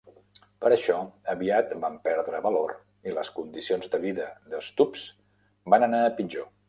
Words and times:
Per 0.63 0.69
això, 0.75 0.95
aviat 1.33 1.75
van 1.83 1.99
perdre 2.07 2.39
valor 2.45 2.73
i 3.11 3.13
les 3.19 3.31
condicions 3.41 3.93
de 3.97 4.01
vida 4.07 4.31
d'Stubs 4.55 5.05
van 5.75 5.87
anar 5.91 6.05
a 6.09 6.17
pitjor. 6.23 6.51